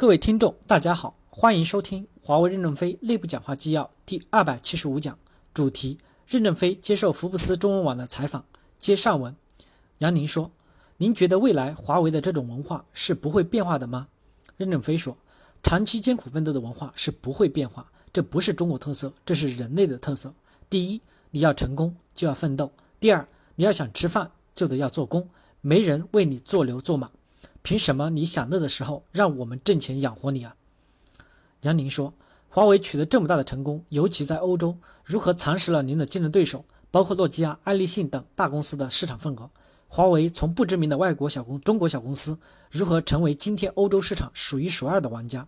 [0.00, 5.18] 各位听众，大家好，欢迎收听华为任正非内部讲话纪要第二百七十五讲，
[5.52, 8.46] 主题：任正非接受福布斯中文网的采访。
[8.78, 9.36] 接上文，
[9.98, 10.52] 杨宁说
[10.96, 14.08] ：“您觉得未来华为的这种文化是不会变化的吗？”
[14.56, 15.18] 任正非说
[15.62, 20.32] ：“长期艰苦奋斗的文化是不会变化，这不是中国特色，这是人类的特色。
[20.70, 25.28] 第一，你要成功就要奋斗；第二，你要想吃饭就得要做工，
[25.60, 27.10] 没人为你做牛做马。”
[27.70, 30.56] 凭什么你享乐的时候让我们挣钱养活你啊？
[31.60, 32.12] 杨宁说
[32.50, 39.48] ：“华为取得这么大的成功，尤其在欧洲，如何蚕食了您的竞争对手，包括诺基亚、爱立信等大公司的市场份额？
[39.86, 42.36] 华为从不知名的外国小公中国小公司，
[42.72, 45.46] 如何成为今天欧洲市场数一数二的玩家？”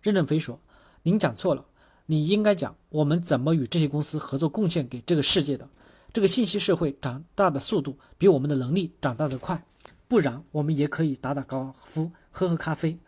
[0.00, 0.60] 任正非说
[1.02, 1.64] ：“您讲错了，
[2.06, 5.68] 你应该讲我们怎么与这些公司合作，贡献给这个世界的。
[6.12, 9.66] 这个信息社会长大的速度比我们的能力长大的快。”
[10.12, 12.98] 不然，我们也可以打打高尔夫，喝喝咖啡。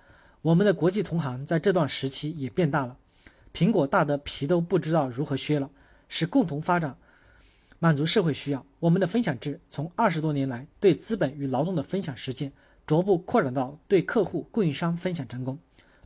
[0.40, 2.96] 我们的国际同行在这段时期也变大了，
[3.52, 5.69] 苹果大的皮都不知道如何削了，
[6.08, 6.96] 是共同发展，
[7.78, 8.64] 满足社会需要。
[8.80, 12.50] 我们的分享制从二十多年来对资本与劳动的分享实践，
[12.86, 15.58] 逐步扩展到对客户、供应商分享成功。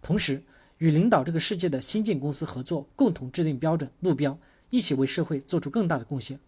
[0.02, 0.42] 同时，
[0.78, 4.36] 与领导这个世界的新进公司合作，共同制定标准、路标，
[4.70, 6.40] 一起为社会做出更大的贡献。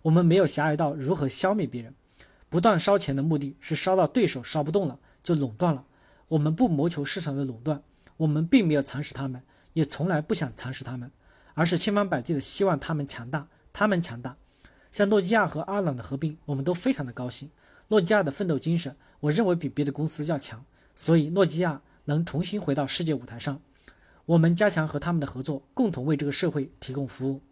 [0.00, 1.92] 我们没有狭隘到如何消灭别人。
[2.48, 5.84] 不断烧钱的目的是烧到对手烧不动了就垄断了。
[6.28, 7.82] 我们不谋求市场的垄断，
[8.18, 9.42] 我们并没有蚕食他们，
[9.74, 11.10] 也从来不想蚕食他们，
[11.54, 14.36] 而是千方百计的希望他们强大，他们强大。
[14.90, 17.50] 像诺基亚和阿朗的合并，我们都非常的高兴。
[17.88, 23.60] 诺基亚的奋斗精神，我认为比别的公司要强，所以诺基亚能重新回到世界舞台上。
[24.26, 27.42] 我们加强和他们的合作，共同为这个社会提供服务。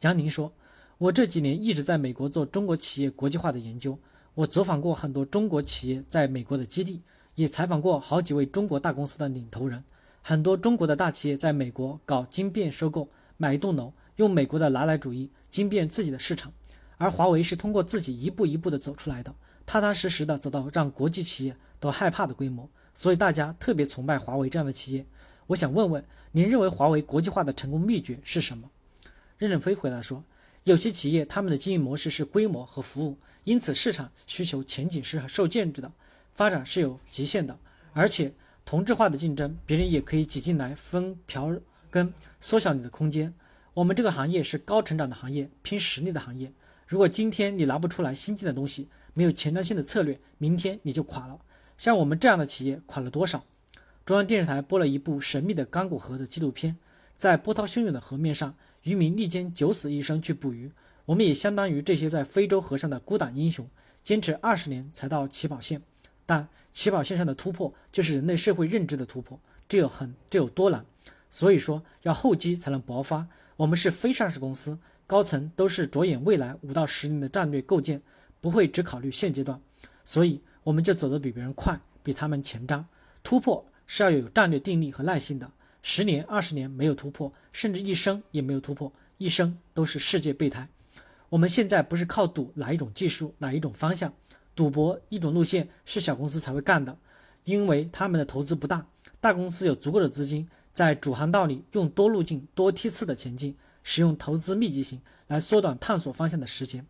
[0.00, 0.52] 杨宁说。
[0.98, 3.98] 我这几年一直在美国做中国企业国际化的研究，
[4.34, 7.02] 我走访过很多中国企业在美国的基地，
[7.34, 9.82] 也采访过好几位中国大公司的领头人。
[10.22, 16.52] 很多中国的大企业在美国搞精变收购，买一栋楼，用美国的拿来主义精变自己的市场。
[16.96, 19.34] 而华为是通过自己一步一步的走出来的，
[19.66, 25.04] 踏踏实实的走到让国际企业都害怕的规模，所以大家特别崇拜华为这样的企业。
[25.48, 28.70] 我想问问您，认为华为国际化的成功秘诀是什么？
[29.36, 30.22] 任正非回答说。
[30.64, 35.92] 有些企业他们的经营模式是规模和服务，因此市场需求前景是受限制的，
[36.32, 37.58] 发展是有极限的。
[37.92, 38.32] 而且
[38.64, 41.54] 同质化的竞争，别人也可以挤进来分瓢
[41.90, 42.10] 羹，
[42.40, 43.34] 缩小你的空间。
[43.74, 46.50] 我们这个行业是高成长的行业，拼实力的行业。
[46.86, 51.38] 如果今天你拿不出来新进的东西，没有前瞻性的策略，明天你就垮了。
[51.76, 53.44] 像我们这样的企业垮了多少？
[54.06, 56.78] 中央电视台播了一部神秘的刚果河的纪录片，
[57.14, 58.54] 在波涛汹涌的河面上。
[58.84, 60.70] 渔民历经九死一生去捕鱼，
[61.06, 63.68] 我们也相当于这些在非洲河上的孤胆英雄，
[64.02, 65.82] 坚持二十年才到起跑线。
[66.26, 70.84] 但起跑线上的突破，就是人类社会认知的突破，这有很这有多难？
[71.28, 73.26] 所以说要厚积才能薄发。
[73.56, 78.02] 我们是非上市公司，高层都是着眼未来五到十年的战略构建，
[78.40, 79.60] 不会只考虑现阶段，
[80.02, 82.84] 所以我们就走得比别人快，比他们前瞻。
[83.22, 85.50] 突破是要有战略定力和耐心的。
[85.86, 90.66] 十年、二十年没有突破，甚至一生也没有突破，一生都是世界备胎。
[91.28, 94.14] 我们现在不是靠赌哪一种技术、哪一种方向，
[94.56, 96.96] 赌博一种路线是小公司才会干的，
[97.44, 98.86] 因为他们的投资不大，
[99.20, 106.86] 大公司有足够的资金，在主航道里用多路径、多梯次的前进，使用投资密集型来缩短探索方向的时间。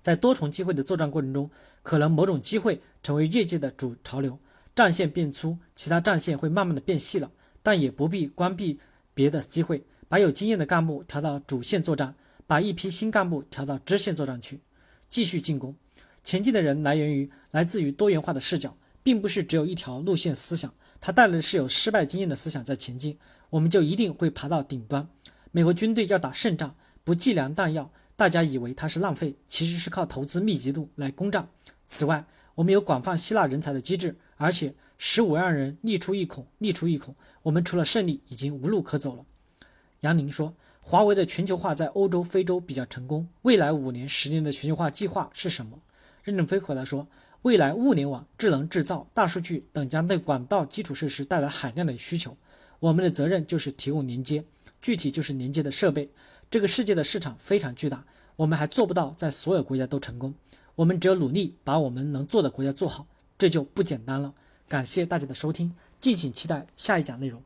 [0.00, 1.50] 在多重机会的作战过程中，
[1.82, 4.38] 可能某种机会成为业界的主潮流，
[4.76, 7.28] 战线变粗，其他战线会慢慢的变细了。
[7.62, 8.78] 但也不必关闭
[9.14, 12.14] 别的机会，把有经验的干部调到主线作战，
[12.46, 14.60] 把一批新干部调到支线作战去，
[15.08, 15.74] 继续进攻。
[16.24, 23.18] 前进的人来源于来自于多元化的视角，并不是只有一条路线思想，他带来的是有失败经验的思想在前进，
[23.50, 25.08] 我们就一定会爬到顶端。
[25.50, 26.74] 美国军队要打胜仗，
[27.04, 31.48] 不计量弹药，大家以为它是浪费，其实是靠投资密集度来攻占。
[31.86, 32.24] 此外，
[32.54, 34.16] 我们有广泛吸纳人才的机制。
[34.36, 39.24] 而且十五万人力出一孔，力出一孔，我们除了胜利，已经无路可走了。
[40.00, 43.28] 杨宁说，华为的全球化在欧洲、非洲比较成功。
[43.42, 45.78] 未来五年、十年的全球化计划是什么？
[46.24, 47.06] 任正非回答说，
[47.42, 52.36] 未来物联网、智能制造、大数据等将对管道基础设施带来海量的需求。
[52.80, 54.44] 我们的责任就是提供连接，
[54.80, 56.10] 具体就是连接的设备。
[56.50, 58.04] 这个世界的市场非常巨大，
[58.34, 60.34] 我们还做不到在所有国家都成功。
[60.74, 63.06] 我们只有努力把我们能做的国家做好。
[63.38, 64.32] 这就不简单了。
[64.68, 67.42] 感谢大家的收听，敬请期待下一讲内容。